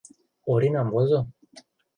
[0.53, 1.19] Оринам возо.